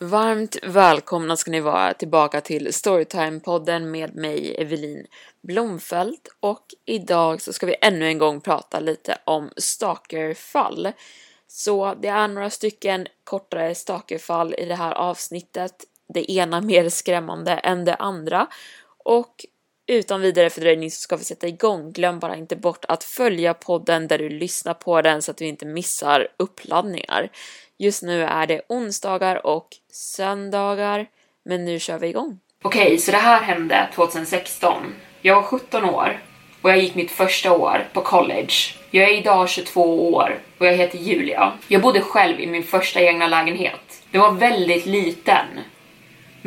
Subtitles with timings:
[0.00, 5.06] Varmt välkomna ska ni vara tillbaka till Storytime-podden med mig Evelin
[5.42, 10.92] Blomfelt och idag så ska vi ännu en gång prata lite om stalkerfall.
[11.46, 17.52] Så det är några stycken kortare stalkerfall i det här avsnittet, det ena mer skrämmande
[17.52, 18.46] än det andra
[19.04, 19.44] och
[19.86, 21.92] utan vidare fördröjning så ska vi sätta igång.
[21.92, 25.46] Glöm bara inte bort att följa podden där du lyssnar på den så att du
[25.46, 27.30] inte missar uppladdningar.
[27.80, 31.06] Just nu är det onsdagar och söndagar,
[31.44, 32.38] men nu kör vi igång.
[32.62, 34.94] Okej, så det här hände 2016.
[35.22, 36.22] Jag var 17 år
[36.62, 38.54] och jag gick mitt första år på college.
[38.90, 41.52] Jag är idag 22 år och jag heter Julia.
[41.68, 44.02] Jag bodde själv i min första egna lägenhet.
[44.10, 45.46] Den var väldigt liten,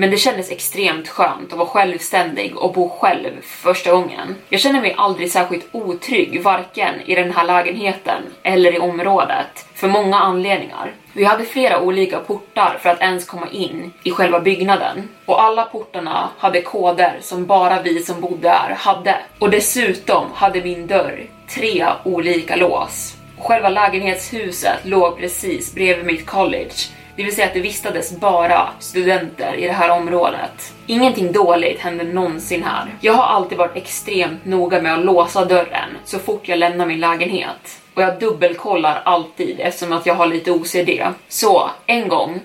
[0.01, 4.35] men det kändes extremt skönt att vara självständig och bo själv för första gången.
[4.49, 9.87] Jag känner mig aldrig särskilt otrygg, varken i den här lägenheten eller i området, för
[9.87, 10.91] många anledningar.
[11.13, 15.09] Vi hade flera olika portar för att ens komma in i själva byggnaden.
[15.25, 19.15] Och alla portarna hade koder som bara vi som bodde där hade.
[19.39, 23.17] Och dessutom hade min dörr tre olika lås.
[23.39, 26.73] Själva lägenhetshuset låg precis bredvid mitt college
[27.15, 30.73] det vill säga att det vistades bara studenter i det här området.
[30.87, 32.95] Ingenting dåligt hände någonsin här.
[33.01, 36.99] Jag har alltid varit extremt noga med att låsa dörren så fort jag lämnar min
[36.99, 37.81] lägenhet.
[37.93, 40.89] Och jag dubbelkollar alltid eftersom att jag har lite OCD.
[41.27, 42.39] Så, en gång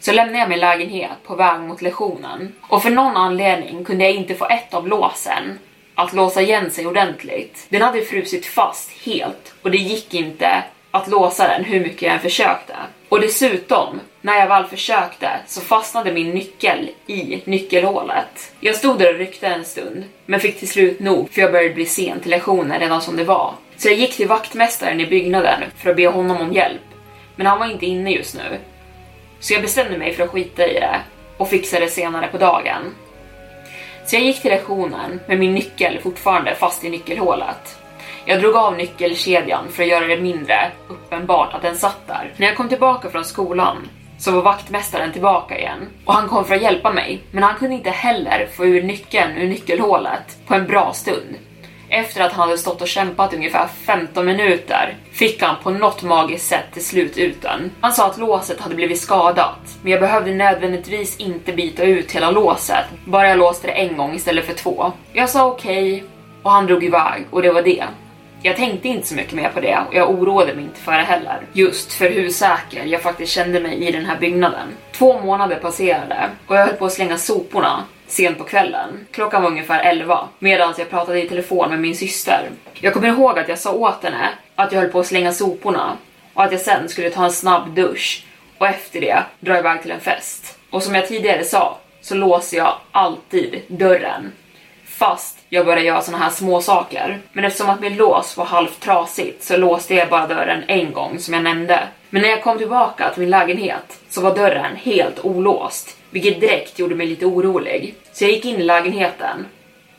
[0.00, 2.54] så lämnade jag min lägenhet på väg mot lektionen.
[2.60, 5.58] Och för någon anledning kunde jag inte få ett av låsen
[5.94, 7.66] att låsa igen sig ordentligt.
[7.68, 10.64] Den hade frusit fast helt och det gick inte
[10.98, 12.76] att låsa den hur mycket jag än försökte.
[13.08, 18.52] Och dessutom, när jag väl försökte så fastnade min nyckel i nyckelhålet.
[18.60, 21.74] Jag stod där och ryckte en stund, men fick till slut nog för jag började
[21.74, 23.54] bli sen till lektionen redan som det var.
[23.76, 26.82] Så jag gick till vaktmästaren i byggnaden för att be honom om hjälp,
[27.36, 28.58] men han var inte inne just nu.
[29.40, 31.00] Så jag bestämde mig för att skita i det
[31.36, 32.94] och fixa det senare på dagen.
[34.06, 37.78] Så jag gick till lektionen med min nyckel fortfarande fast i nyckelhålet.
[38.30, 42.32] Jag drog av nyckelkedjan för att göra det mindre uppenbart att den satt där.
[42.36, 46.54] När jag kom tillbaka från skolan så var vaktmästaren tillbaka igen och han kom för
[46.54, 50.66] att hjälpa mig, men han kunde inte heller få ur nyckeln ur nyckelhålet på en
[50.66, 51.36] bra stund.
[51.88, 56.48] Efter att han hade stått och kämpat ungefär 15 minuter fick han på något magiskt
[56.48, 57.70] sätt till slut ut den.
[57.80, 62.30] Han sa att låset hade blivit skadat, men jag behövde nödvändigtvis inte byta ut hela
[62.30, 64.92] låset, bara jag låste det en gång istället för två.
[65.12, 66.04] Jag sa okej
[66.42, 67.84] och han drog iväg och det var det.
[68.42, 70.98] Jag tänkte inte så mycket mer på det och jag oroade mig inte för det
[70.98, 71.40] heller.
[71.52, 74.68] Just för hur säker jag faktiskt kände mig i den här byggnaden.
[74.92, 79.06] Två månader passerade och jag höll på att slänga soporna sent på kvällen.
[79.10, 82.50] Klockan var ungefär 11 medan jag pratade i telefon med min syster.
[82.74, 85.96] Jag kommer ihåg att jag sa åt henne att jag höll på att slänga soporna
[86.34, 88.24] och att jag sen skulle ta en snabb dusch
[88.58, 90.58] och efter det dra iväg till en fest.
[90.70, 94.32] Och som jag tidigare sa så låser jag alltid dörren
[94.98, 97.18] fast jag började göra såna här små saker.
[97.32, 101.18] Men eftersom att min lås var halvt trasigt så låste jag bara dörren en gång
[101.18, 101.80] som jag nämnde.
[102.10, 106.78] Men när jag kom tillbaka till min lägenhet så var dörren helt olåst, vilket direkt
[106.78, 107.94] gjorde mig lite orolig.
[108.12, 109.46] Så jag gick in i lägenheten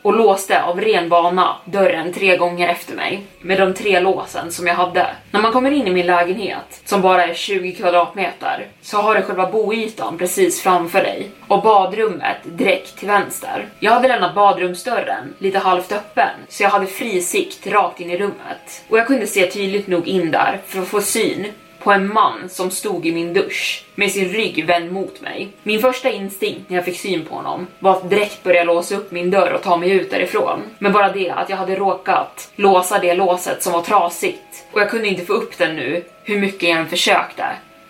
[0.02, 4.66] och låste av ren vana dörren tre gånger efter mig med de tre låsen som
[4.66, 5.06] jag hade.
[5.30, 9.22] När man kommer in i min lägenhet, som bara är 20 kvadratmeter, så har du
[9.22, 13.66] själva boytan precis framför dig och badrummet direkt till vänster.
[13.80, 18.18] Jag hade lämnat badrumsdörren lite halvt öppen, så jag hade fri sikt rakt in i
[18.18, 21.46] rummet och jag kunde se tydligt nog in där för att få syn
[21.82, 25.48] på en man som stod i min dusch med sin rygg vänd mot mig.
[25.62, 29.10] Min första instinkt när jag fick syn på honom var att direkt börja låsa upp
[29.10, 30.60] min dörr och ta mig ut därifrån.
[30.78, 34.90] Men bara det att jag hade råkat låsa det låset som var trasigt och jag
[34.90, 37.44] kunde inte få upp den nu hur mycket jag än försökte.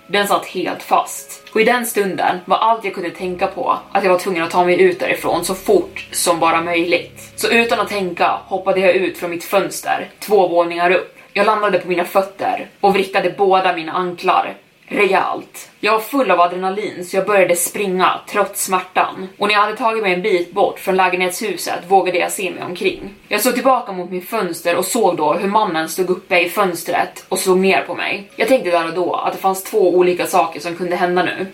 [0.06, 1.42] Den satt helt fast.
[1.52, 4.50] Och i den stunden var allt jag kunde tänka på att jag var tvungen att
[4.50, 7.32] ta mig ut därifrån så fort som bara möjligt.
[7.36, 11.16] Så utan att tänka hoppade jag ut från mitt fönster, två våningar upp.
[11.32, 14.54] Jag landade på mina fötter och vrickade båda mina anklar
[14.90, 15.70] rejält.
[15.80, 19.28] Jag var full av adrenalin så jag började springa trots smärtan.
[19.38, 22.62] Och när jag hade tagit mig en bit bort från lägenhetshuset vågade jag se mig
[22.62, 23.14] omkring.
[23.28, 27.24] Jag såg tillbaka mot mitt fönster och såg då hur mannen stod uppe i fönstret
[27.28, 28.30] och såg ner på mig.
[28.36, 31.46] Jag tänkte där och då att det fanns två olika saker som kunde hända nu.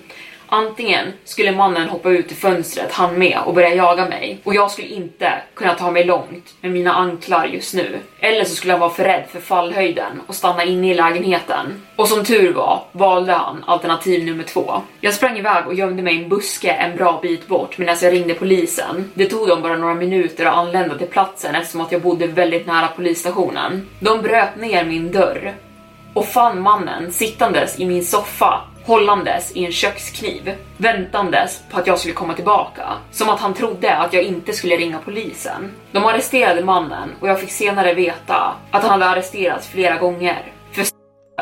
[0.49, 4.71] Antingen skulle mannen hoppa ut i fönstret, han med, och börja jaga mig och jag
[4.71, 7.99] skulle inte kunna ta mig långt med mina anklar just nu.
[8.21, 11.83] Eller så skulle han vara för rädd för fallhöjden och stanna inne i lägenheten.
[11.97, 14.83] Och som tur var valde han alternativ nummer två.
[15.01, 18.13] Jag sprang iväg och gömde mig i en buske en bra bit bort medan jag
[18.13, 19.11] ringde polisen.
[19.15, 22.67] Det tog dem bara några minuter att anlända till platsen eftersom att jag bodde väldigt
[22.67, 23.89] nära polisstationen.
[24.01, 25.55] De bröt ner min dörr
[26.15, 31.99] och fann mannen sittandes i min soffa hållandes i en kökskniv, väntandes på att jag
[31.99, 32.83] skulle komma tillbaka.
[33.11, 35.73] Som att han trodde att jag inte skulle ringa polisen.
[35.93, 40.87] De arresterade mannen och jag fick senare veta att han hade arresterats flera gånger för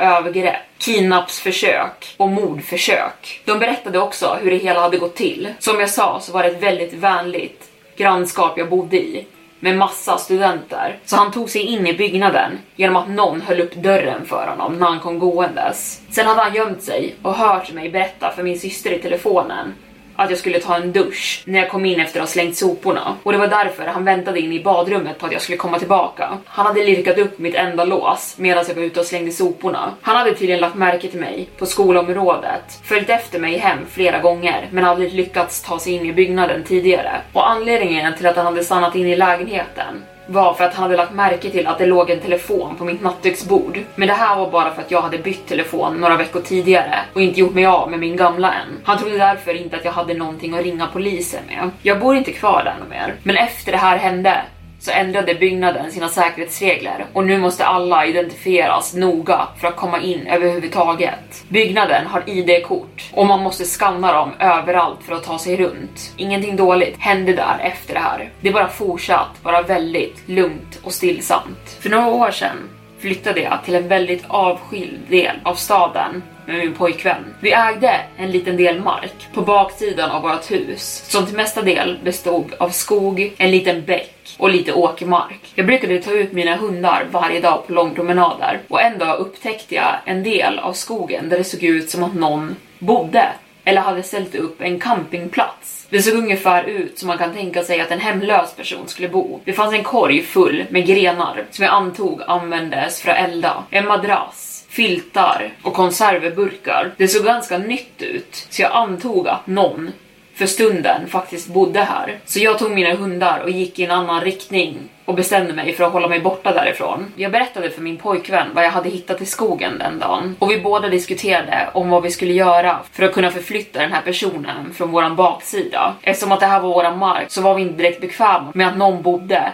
[0.00, 3.42] övergrepp, kidnappsförsök och mordförsök.
[3.44, 5.54] De berättade också hur det hela hade gått till.
[5.58, 7.64] Som jag sa så var det ett väldigt vänligt
[7.96, 9.26] grannskap jag bodde i
[9.60, 10.98] med massa studenter.
[11.04, 14.78] Så han tog sig in i byggnaden genom att någon höll upp dörren för honom
[14.78, 16.00] när han kom gåendes.
[16.10, 19.74] Sen hade han gömt sig och hört mig berätta för min syster i telefonen
[20.16, 23.16] att jag skulle ta en dusch när jag kom in efter att ha slängt soporna.
[23.22, 26.38] Och det var därför han väntade in i badrummet på att jag skulle komma tillbaka.
[26.44, 29.94] Han hade lirkat upp mitt enda lås medan jag var ute och slängde soporna.
[30.02, 34.68] Han hade tydligen lagt märke till mig på skolområdet, följt efter mig hem flera gånger
[34.72, 37.20] men aldrig lyckats ta sig in i byggnaden tidigare.
[37.32, 40.96] Och anledningen till att han hade stannat in i lägenheten var för att han hade
[40.96, 43.80] lagt märke till att det låg en telefon på mitt nattduksbord.
[43.94, 47.22] Men det här var bara för att jag hade bytt telefon några veckor tidigare och
[47.22, 48.80] inte gjort mig av med min gamla än.
[48.84, 51.70] Han trodde därför inte att jag hade någonting att ringa polisen med.
[51.82, 53.14] Jag bor inte kvar där mer.
[53.22, 54.42] Men efter det här hände
[54.84, 60.26] så ändrade byggnaden sina säkerhetsregler och nu måste alla identifieras noga för att komma in
[60.26, 61.44] överhuvudtaget.
[61.48, 66.12] Byggnaden har ID-kort och man måste skanna dem överallt för att ta sig runt.
[66.16, 68.30] Ingenting dåligt hände där efter det här.
[68.40, 71.78] Det bara fortsatt vara väldigt lugnt och stillsamt.
[71.80, 72.56] För några år sedan
[72.98, 77.34] flyttade jag till en väldigt avskild del av staden med min pojkvän.
[77.40, 81.98] Vi ägde en liten del mark på baksidan av vårt hus som till mesta del
[82.04, 85.40] bestod av skog, en liten bäck och lite åkermark.
[85.54, 89.94] Jag brukade ta ut mina hundar varje dag på långpromenader och en dag upptäckte jag
[90.04, 93.28] en del av skogen där det såg ut som att någon bodde
[93.64, 95.86] eller hade ställt upp en campingplats.
[95.90, 99.40] Det såg ungefär ut som man kan tänka sig att en hemlös person skulle bo.
[99.44, 103.86] Det fanns en korg full med grenar som jag antog användes för att elda, en
[103.86, 106.92] madrass, filtar och konserveburkar.
[106.96, 109.90] Det såg ganska nytt ut, så jag antog att någon
[110.34, 112.18] för stunden faktiskt bodde här.
[112.24, 115.84] Så jag tog mina hundar och gick i en annan riktning och bestämde mig för
[115.84, 117.12] att hålla mig borta därifrån.
[117.16, 120.60] Jag berättade för min pojkvän vad jag hade hittat i skogen den dagen och vi
[120.60, 124.90] båda diskuterade om vad vi skulle göra för att kunna förflytta den här personen från
[124.90, 125.94] våran baksida.
[126.02, 128.76] Eftersom att det här var våran mark så var vi inte direkt bekväma med att
[128.76, 129.52] någon bodde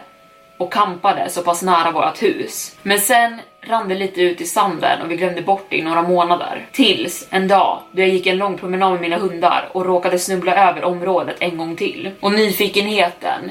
[0.58, 2.76] och kampade så pass nära vårt hus.
[2.82, 6.02] Men sen rann det lite ut i sanden och vi glömde bort det i några
[6.02, 6.66] månader.
[6.72, 10.68] Tills en dag då jag gick en lång promenad med mina hundar och råkade snubbla
[10.68, 12.10] över området en gång till.
[12.20, 13.50] Och nyfikenheten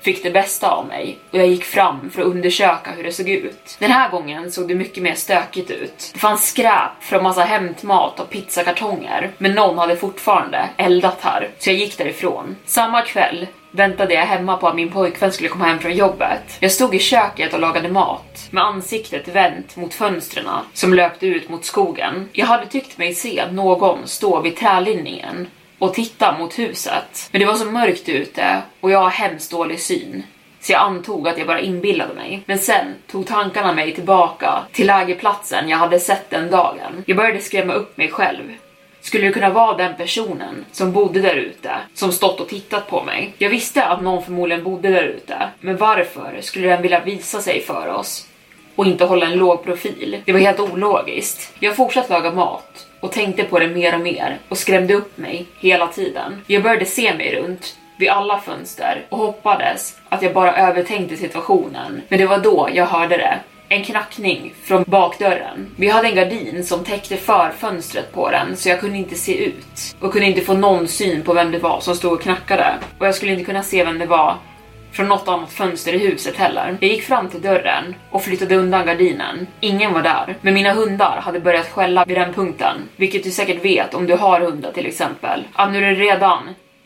[0.00, 3.28] fick det bästa av mig och jag gick fram för att undersöka hur det såg
[3.28, 3.76] ut.
[3.78, 6.10] Den här gången såg det mycket mer stökigt ut.
[6.12, 11.70] Det fanns skräp från massa hämtmat och pizzakartonger, men någon hade fortfarande eldat här, så
[11.70, 12.56] jag gick därifrån.
[12.64, 16.56] Samma kväll väntade jag hemma på att min pojkvän skulle komma hem från jobbet.
[16.60, 21.48] Jag stod i köket och lagade mat med ansiktet vänt mot fönstren som löpte ut
[21.48, 22.28] mot skogen.
[22.32, 25.46] Jag hade tyckt mig se någon stå vid trälinningen
[25.78, 27.28] och titta mot huset.
[27.30, 30.22] Men det var så mörkt ute och jag har hemskt dålig syn.
[30.60, 32.42] Så jag antog att jag bara inbillade mig.
[32.46, 37.04] Men sen tog tankarna mig tillbaka till lägerplatsen jag hade sett den dagen.
[37.06, 38.54] Jag började skrämma upp mig själv.
[39.08, 43.02] Skulle det kunna vara den personen som bodde där ute, som stått och tittat på
[43.02, 43.34] mig?
[43.38, 47.60] Jag visste att någon förmodligen bodde där ute, men varför skulle den vilja visa sig
[47.60, 48.26] för oss?
[48.76, 50.22] Och inte hålla en låg profil?
[50.24, 51.54] Det var helt ologiskt.
[51.60, 55.46] Jag fortsatte laga mat och tänkte på det mer och mer och skrämde upp mig
[55.60, 56.44] hela tiden.
[56.46, 62.02] Jag började se mig runt vid alla fönster och hoppades att jag bara övertänkte situationen.
[62.08, 63.38] Men det var då jag hörde det
[63.68, 65.70] en knackning från bakdörren.
[65.76, 69.44] Vi hade en gardin som täckte för fönstret på den så jag kunde inte se
[69.44, 72.74] ut och kunde inte få någon syn på vem det var som stod och knackade
[72.98, 74.36] och jag skulle inte kunna se vem det var
[74.92, 76.78] från något annat fönster i huset heller.
[76.80, 79.46] Jag gick fram till dörren och flyttade undan gardinen.
[79.60, 83.64] Ingen var där, men mina hundar hade börjat skälla vid den punkten, vilket du säkert
[83.64, 85.44] vet om du har hundar till exempel.
[85.52, 86.38] Att är det redan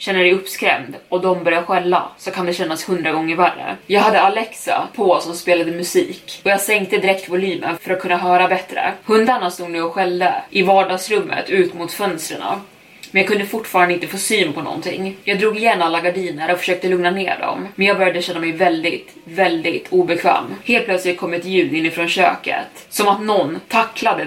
[0.02, 3.76] känner dig uppskrämd och de börjar skälla så kan det kännas hundra gånger värre.
[3.86, 8.16] Jag hade Alexa på som spelade musik och jag sänkte direkt volymen för att kunna
[8.16, 8.92] höra bättre.
[9.04, 12.42] Hundarna stod nu och skällde i vardagsrummet ut mot fönstren
[13.10, 15.16] men jag kunde fortfarande inte få syn på någonting.
[15.24, 18.52] Jag drog igen alla gardiner och försökte lugna ner dem, men jag började känna mig
[18.52, 20.44] väldigt, väldigt obekväm.
[20.64, 24.26] Helt plötsligt kom ett ljud inifrån köket, som att någon tacklade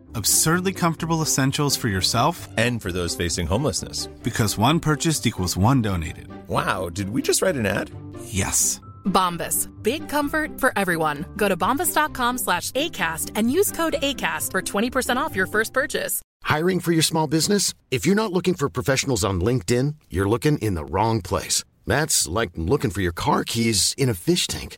[0.15, 4.07] Absurdly comfortable essentials for yourself And for those facing homelessness.
[4.23, 6.27] because one purchased equals one donated.
[6.47, 7.89] Wow, did we just write an ad?
[8.25, 8.79] Yes.
[9.05, 9.67] Bombas.
[9.81, 11.25] Big comfort for everyone.
[11.37, 16.21] Go to bombas.com slash ACAST and use code ACAST for 20% off your first purchase.
[16.43, 17.73] Hiring for your small business?
[17.89, 21.63] If you're not looking for professionals on LinkedIn, you're looking in the wrong place.
[21.87, 24.77] That's like looking for your car keys in a fish tank.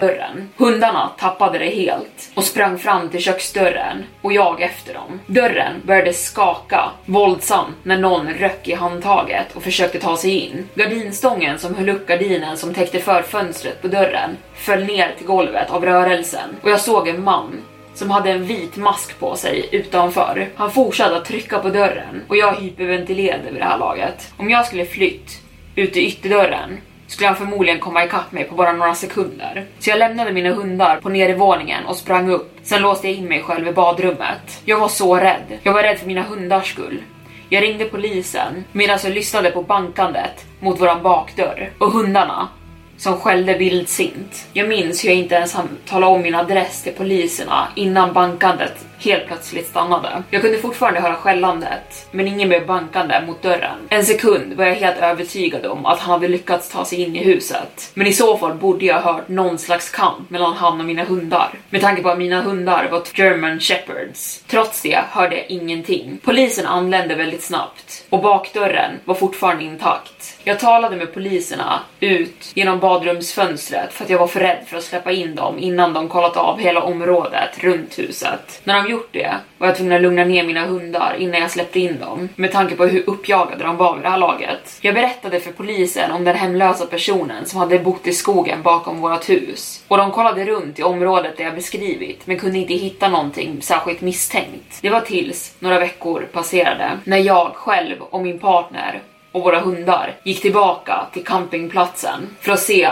[0.00, 0.48] Dörren.
[0.56, 5.20] Hundarna tappade det helt och sprang fram till köksdörren och jag efter dem.
[5.26, 10.68] Dörren började skaka våldsamt när någon röck i handtaget och försökte ta sig in.
[10.74, 15.70] Gardinstången som höll upp gardinen som täckte för fönstret på dörren föll ner till golvet
[15.70, 17.60] av rörelsen och jag såg en man
[17.94, 20.48] som hade en vit mask på sig utanför.
[20.54, 24.32] Han fortsatte att trycka på dörren och jag hyperventilerade vid det här laget.
[24.36, 25.42] Om jag skulle flytt
[25.74, 29.66] ut i ytterdörren skulle han förmodligen komma ikapp mig på bara några sekunder.
[29.78, 32.56] Så jag lämnade mina hundar på nedervåningen och sprang upp.
[32.62, 34.62] Sen låste jag in mig själv i badrummet.
[34.64, 35.58] Jag var så rädd.
[35.62, 37.02] Jag var rädd för mina hundars skull.
[37.48, 42.48] Jag ringde polisen medan jag lyssnade på bankandet mot våran bakdörr och hundarna
[42.96, 44.46] som skällde vildsint.
[44.52, 48.87] Jag minns hur jag inte ens hann tala om min adress till poliserna innan bankandet
[48.98, 50.22] helt plötsligt stannade.
[50.30, 53.78] Jag kunde fortfarande höra skällandet, men ingen blev bankande mot dörren.
[53.88, 57.24] En sekund var jag helt övertygad om att han hade lyckats ta sig in i
[57.24, 57.90] huset.
[57.94, 61.04] Men i så fall borde jag ha hört någon slags kamp mellan han och mina
[61.04, 61.50] hundar.
[61.70, 64.42] Med tanke på att mina hundar var German shepherds.
[64.46, 66.18] Trots det hörde jag ingenting.
[66.24, 70.38] Polisen anlände väldigt snabbt och bakdörren var fortfarande intakt.
[70.44, 74.84] Jag talade med poliserna ut genom badrumsfönstret för att jag var för rädd för att
[74.84, 78.60] släppa in dem innan de kollat av hela området runt huset.
[78.64, 81.80] När de gjort det var jag tvungen att lugna ner mina hundar innan jag släppte
[81.80, 84.78] in dem med tanke på hur uppjagade de var vid det här laget.
[84.80, 89.30] Jag berättade för polisen om den hemlösa personen som hade bott i skogen bakom vårt
[89.30, 93.62] hus och de kollade runt i området där jag beskrivit men kunde inte hitta någonting
[93.62, 94.78] särskilt misstänkt.
[94.80, 99.02] Det var tills några veckor passerade när jag själv och min partner
[99.32, 102.88] och våra hundar gick tillbaka till campingplatsen för att se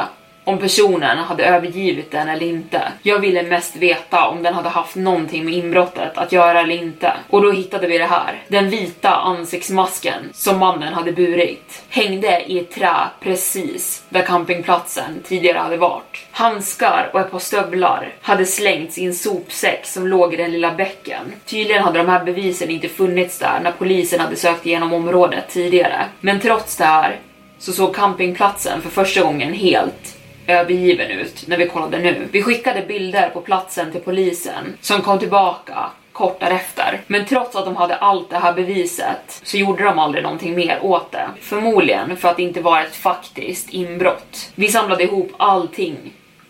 [0.46, 2.82] om personen hade övergivit den eller inte.
[3.02, 7.12] Jag ville mest veta om den hade haft någonting med inbrottet att göra eller inte.
[7.30, 8.42] Och då hittade vi det här.
[8.48, 15.58] Den vita ansiktsmasken som mannen hade burit hängde i ett trä precis där campingplatsen tidigare
[15.58, 16.26] hade varit.
[16.30, 20.74] Handskar och ett par stövlar hade slängts i en sopsäck som låg i den lilla
[20.74, 21.32] bäcken.
[21.46, 26.04] Tydligen hade de här bevisen inte funnits där när polisen hade sökt igenom området tidigare.
[26.20, 27.16] Men trots det här
[27.58, 30.15] så såg campingplatsen för första gången helt
[30.46, 32.28] övergiven ut när vi kollade nu.
[32.30, 37.00] Vi skickade bilder på platsen till polisen som kom tillbaka kort därefter.
[37.06, 40.78] Men trots att de hade allt det här beviset så gjorde de aldrig någonting mer
[40.82, 41.28] åt det.
[41.40, 44.50] Förmodligen för att det inte var ett faktiskt inbrott.
[44.54, 45.96] Vi samlade ihop allting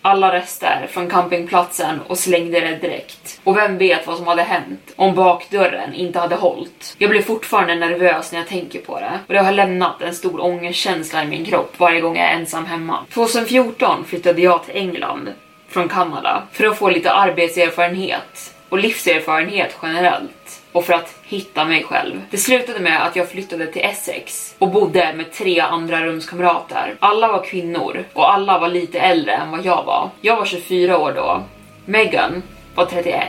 [0.07, 3.41] alla rester från campingplatsen och slängde det direkt.
[3.45, 6.95] Och vem vet vad som hade hänt om bakdörren inte hade hållit.
[6.99, 10.41] Jag blir fortfarande nervös när jag tänker på det och det har lämnat en stor
[10.41, 12.99] ångestkänsla i min kropp varje gång jag är ensam hemma.
[13.13, 15.29] 2014 flyttade jag till England
[15.69, 21.85] från Kanada för att få lite arbetserfarenhet och livserfarenhet generellt och för att hitta mig
[21.85, 22.21] själv.
[22.31, 26.95] Det slutade med att jag flyttade till Essex och bodde med tre andra rumskamrater.
[26.99, 30.11] Alla var kvinnor och alla var lite äldre än vad jag var.
[30.21, 31.43] Jag var 24 år då.
[31.85, 32.43] Megan
[32.75, 33.29] var 31.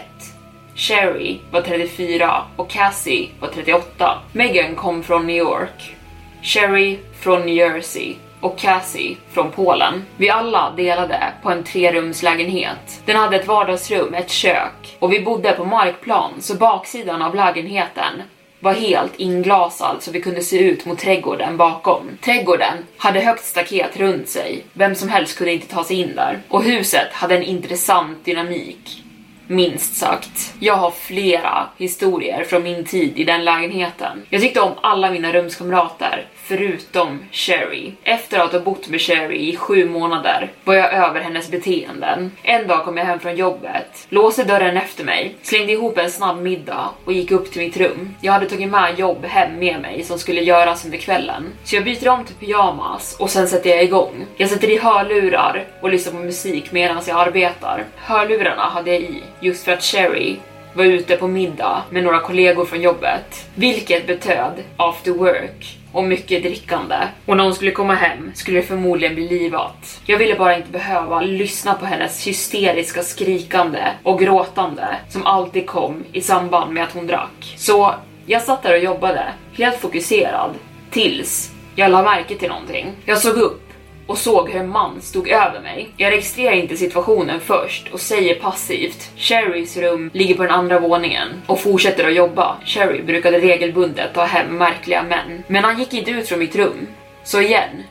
[0.75, 4.19] Sherry var 34 och Cassie var 38.
[4.31, 5.95] Megan kom från New York.
[6.41, 8.15] Sherry från New Jersey
[8.47, 10.05] och Cassie från Polen.
[10.17, 13.01] Vi alla delade på en trerumslägenhet.
[13.05, 18.21] Den hade ett vardagsrum, ett kök och vi bodde på markplan så baksidan av lägenheten
[18.59, 22.01] var helt inglasad så vi kunde se ut mot trädgården bakom.
[22.21, 26.39] Trädgården hade högt staket runt sig, vem som helst kunde inte ta sig in där.
[26.47, 29.03] Och huset hade en intressant dynamik.
[29.47, 30.53] Minst sagt.
[30.59, 34.25] Jag har flera historier från min tid i den lägenheten.
[34.29, 37.91] Jag tyckte om alla mina rumskamrater, förutom Sherry.
[38.03, 42.31] Efter att ha bott med Sherry i sju månader var jag över hennes beteenden.
[42.43, 46.41] En dag kom jag hem från jobbet, låste dörren efter mig, slängde ihop en snabb
[46.41, 48.15] middag och gick upp till mitt rum.
[48.21, 51.53] Jag hade tagit med jobb hem med mig som skulle göras under kvällen.
[51.63, 54.25] Så jag byter om till pyjamas och sen sätter jag igång.
[54.37, 57.83] Jag sätter i hörlurar och lyssnar på musik medan jag arbetar.
[57.95, 60.35] Hörlurarna hade jag i just för att Sherry
[60.73, 66.43] var ute på middag med några kollegor från jobbet, vilket betöd after work och mycket
[66.43, 66.95] drickande.
[67.25, 70.01] Och när hon skulle komma hem skulle det förmodligen bli livat.
[70.05, 76.03] Jag ville bara inte behöva lyssna på hennes hysteriska skrikande och gråtande som alltid kom
[76.11, 77.55] i samband med att hon drack.
[77.57, 80.51] Så jag satt där och jobbade, helt fokuserad,
[80.91, 82.91] tills jag la märke till någonting.
[83.05, 83.66] Jag såg upp
[84.07, 85.89] och såg hur en man stod över mig.
[85.97, 91.27] Jag registrerar inte situationen först och säger passivt Sherrys rum ligger på den andra våningen
[91.47, 92.57] och fortsätter att jobba.
[92.65, 96.87] Sherry brukade regelbundet ta hem märkliga män, men han gick inte ut från mitt rum.
[97.23, 97.83] Så igen,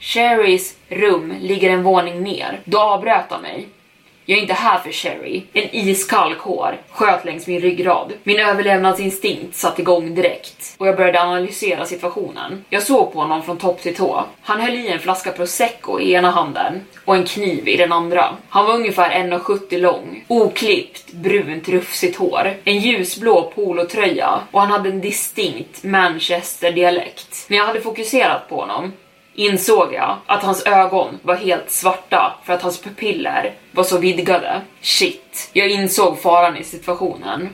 [0.00, 2.60] Sherrys rum ligger en våning ner.
[2.64, 3.68] Då avbröt han mig
[4.30, 5.42] jag är inte här för Sherry.
[5.52, 8.12] En iskall kår sköt längs min ryggrad.
[8.22, 12.64] Min överlevnadsinstinkt satte igång direkt och jag började analysera situationen.
[12.70, 14.24] Jag såg på honom från topp till tå.
[14.42, 18.36] Han höll i en flaska prosecco i ena handen och en kniv i den andra.
[18.48, 24.88] Han var ungefär 1,70 lång, oklippt, brunt, rufsigt hår, en ljusblå polotröja och han hade
[24.88, 27.46] en distinkt Manchester-dialekt.
[27.48, 28.92] När jag hade fokuserat på honom
[29.38, 34.60] insåg jag att hans ögon var helt svarta för att hans pupiller var så vidgade.
[34.80, 37.48] Shit, jag insåg faran i situationen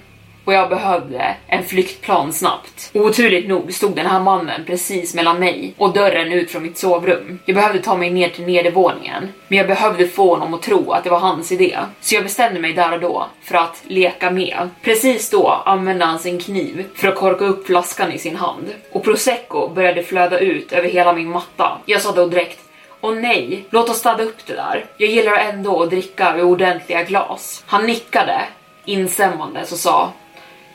[0.45, 2.91] och jag behövde en flyktplan snabbt.
[2.95, 7.39] Oturligt nog stod den här mannen precis mellan mig och dörren ut från mitt sovrum.
[7.45, 11.05] Jag behövde ta mig ner till nedervåningen, men jag behövde få honom att tro att
[11.05, 11.79] det var hans idé.
[12.01, 14.69] Så jag bestämde mig där och då för att leka med.
[14.83, 19.05] Precis då använde han sin kniv för att korka upp flaskan i sin hand och
[19.05, 21.79] prosecco började flöda ut över hela min matta.
[21.87, 22.61] Jag sa då direkt
[23.01, 24.85] Åh nej, låt oss städa upp det där.
[24.97, 27.65] Jag gillar ändå att dricka ur ordentliga glas.
[27.67, 28.43] Han nickade
[28.85, 30.13] instämmande och sa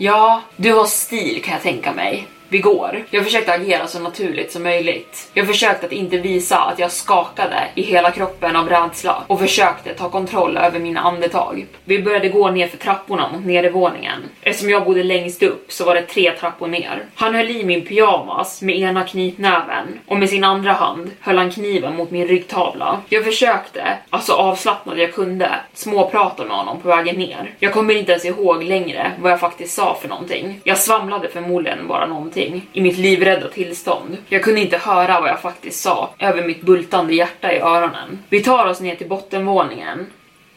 [0.02, 2.28] Ja, du har stil kan jag tänka mig.
[2.52, 3.04] Vi går.
[3.10, 5.30] Jag försökte agera så naturligt som möjligt.
[5.34, 9.94] Jag försökte att inte visa att jag skakade i hela kroppen av rädsla och försökte
[9.94, 11.66] ta kontroll över mina andetag.
[11.84, 14.22] Vi började gå ner för trapporna mot nedervåningen.
[14.42, 17.06] Eftersom jag bodde längst upp så var det tre trappor ner.
[17.16, 21.52] Han höll i min pyjamas med ena knytnäven och med sin andra hand höll han
[21.52, 23.00] kniven mot min ryggtavla.
[23.10, 27.54] Jag försökte, alltså avslappnad jag kunde, småprata med honom på vägen ner.
[27.60, 30.62] Jag kommer inte ens ihåg längre vad jag faktiskt sa för någonting.
[30.64, 34.18] Jag svamlade förmodligen bara någonting någonting i mitt livrädda tillstånd.
[34.30, 38.20] Jag kunde inte höra vad jag faktiskt sa över mitt bultande hjärta i öronen.
[38.30, 40.08] Vi tar oss ner till bottenvåningen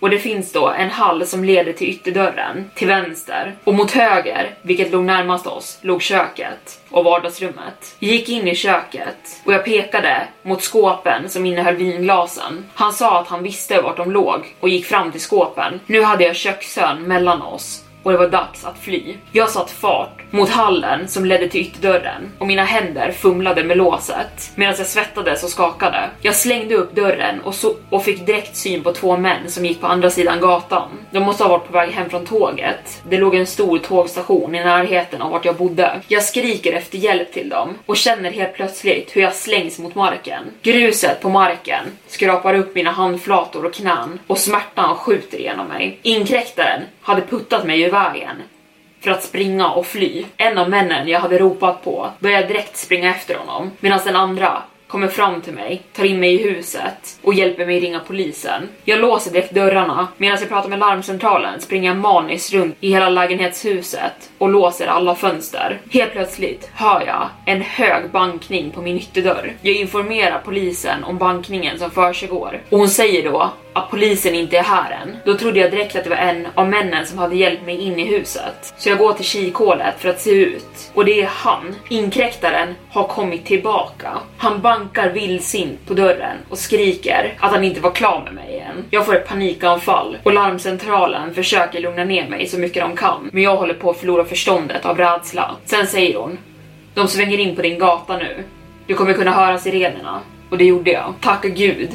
[0.03, 3.55] Och det finns då en hall som leder till ytterdörren, till vänster.
[3.65, 7.97] Och mot höger, vilket låg närmast oss, låg köket och vardagsrummet.
[7.99, 12.65] Jag gick in i köket och jag pekade mot skåpen som innehöll vinglasen.
[12.75, 15.81] Han sa att han visste vart de låg och gick fram till skåpen.
[15.87, 19.17] Nu hade jag köksön mellan oss och det var dags att fly.
[19.33, 24.53] Jag satt fart mot hallen som ledde till ytterdörren och mina händer fumlade med låset
[24.55, 26.11] medan jag svettades och skakade.
[26.21, 29.81] Jag slängde upp dörren och, so och fick direkt syn på två män som gick
[29.81, 30.89] på andra sidan gatan.
[31.11, 33.03] De måste ha varit på väg hem från tåget.
[33.09, 36.01] Det låg en stor tågstation i närheten av vart jag bodde.
[36.09, 40.43] Jag skriker efter hjälp till dem och känner helt plötsligt hur jag slängs mot marken.
[40.63, 45.99] Gruset på marken skrapar upp mina handflator och knän och smärtan skjuter igenom mig.
[46.03, 48.37] Inkräktaren hade puttat mig ur vägen
[49.01, 50.25] för att springa och fly.
[50.37, 54.63] En av männen jag hade ropat på började direkt springa efter honom medan den andra
[54.87, 58.69] kommer fram till mig, tar in mig i huset och hjälper mig ringa polisen.
[58.85, 60.09] Jag låser direkt dörrarna.
[60.17, 65.15] Medan jag pratar med larmcentralen springer jag maniskt runt i hela lägenhetshuset och låser alla
[65.15, 65.81] fönster.
[65.91, 69.53] Helt plötsligt hör jag en hög bankning på min ytterdörr.
[69.63, 74.63] Jag informerar polisen om bankningen som försiggår och hon säger då att polisen inte är
[74.63, 75.17] här än.
[75.25, 77.99] Då trodde jag direkt att det var en av männen som hade hjälpt mig in
[77.99, 78.75] i huset.
[78.77, 80.91] Så jag går till kikhålet för att se ut.
[80.95, 81.75] Och det är han.
[81.89, 84.13] Inkräktaren har kommit tillbaka.
[84.37, 88.85] Han bankar vildsint på dörren och skriker att han inte var klar med mig än.
[88.91, 93.31] Jag får ett panikanfall och larmcentralen försöker lugna ner mig så mycket de kan.
[93.33, 95.57] Men jag håller på att förlora förståndet av rädsla.
[95.65, 96.39] Sen säger hon.
[96.95, 98.45] De svänger in på din gata nu.
[98.87, 100.21] Du kommer kunna höra sirenerna.
[100.51, 101.15] Och det gjorde jag.
[101.21, 101.91] Tacka gud.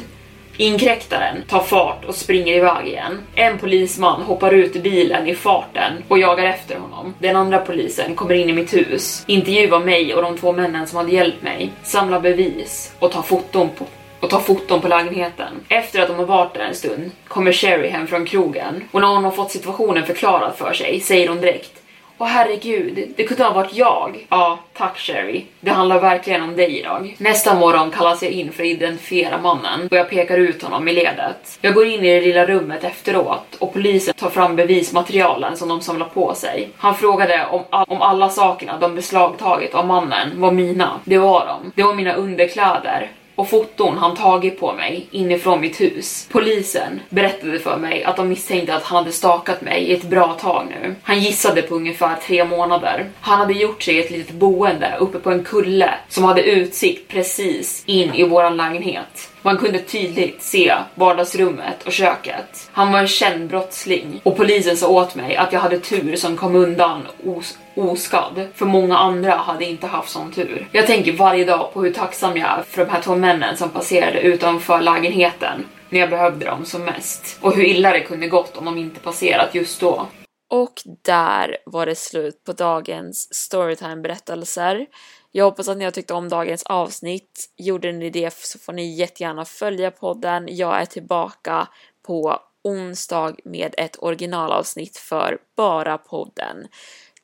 [0.56, 3.18] Inkräktaren tar fart och springer iväg igen.
[3.34, 7.14] En polisman hoppar ut ur bilen i farten och jagar efter honom.
[7.18, 10.96] Den andra polisen kommer in i mitt hus, intervjuar mig och de två männen som
[10.96, 13.84] hade hjälpt mig, samlar bevis och tar foton på
[14.20, 15.52] och tar foton på lägenheten.
[15.68, 19.08] Efter att de har varit där en stund kommer Sherry hem från krogen och när
[19.08, 21.78] hon har fått situationen förklarad för sig säger hon direkt
[22.20, 24.26] Åh herregud, det kunde ha varit jag.
[24.28, 25.44] Ja, tack Sherry.
[25.60, 27.16] Det handlar verkligen om dig idag.
[27.18, 30.92] Nästa morgon kallas jag in för att identifiera mannen och jag pekar ut honom i
[30.92, 31.58] ledet.
[31.60, 35.80] Jag går in i det lilla rummet efteråt och polisen tar fram bevismaterialen som de
[35.80, 36.68] samlar på sig.
[36.76, 41.00] Han frågade om, all om alla sakerna de beslagtagit av mannen var mina.
[41.04, 41.72] Det var de.
[41.74, 46.28] Det var mina underkläder, och foton han tagit på mig inifrån mitt hus.
[46.30, 50.32] Polisen berättade för mig att de misstänkte att han hade stakat mig i ett bra
[50.32, 50.94] tag nu.
[51.02, 53.06] Han gissade på ungefär tre månader.
[53.20, 57.82] Han hade gjort sig ett litet boende uppe på en kulle som hade utsikt precis
[57.86, 59.30] in i våran lägenhet.
[59.42, 62.70] Man kunde tydligt se vardagsrummet och köket.
[62.72, 66.36] Han var en känd brottsling och polisen sa åt mig att jag hade tur som
[66.36, 70.68] kom undan os oskadd, för många andra hade inte haft sån tur.
[70.72, 73.70] Jag tänker varje dag på hur tacksam jag är för de här två männen som
[73.70, 77.38] passerade utanför lägenheten när jag behövde dem som mest.
[77.40, 80.06] Och hur illa det kunde gått om de inte passerat just då.
[80.50, 80.74] Och
[81.04, 84.86] där var det slut på dagens Storytime-berättelser.
[85.30, 87.52] Jag hoppas att ni har tyckt om dagens avsnitt.
[87.56, 90.46] Gjorde ni det så får ni jättegärna följa podden.
[90.50, 91.68] Jag är tillbaka
[92.02, 96.68] på onsdag med ett originalavsnitt för bara podden.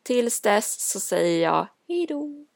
[0.03, 2.47] Tills dess så säger jag hejdå!